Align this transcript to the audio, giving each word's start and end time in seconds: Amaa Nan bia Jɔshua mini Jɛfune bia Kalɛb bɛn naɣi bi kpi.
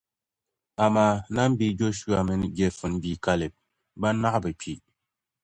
Amaa 0.85 1.13
Nan 1.35 1.49
bia 1.59 1.75
Jɔshua 1.77 2.19
mini 2.27 2.47
Jɛfune 2.57 2.97
bia 3.03 3.17
Kalɛb 3.23 3.53
bɛn 3.99 4.15
naɣi 4.21 4.39
bi 4.43 4.51
kpi. 4.59 4.73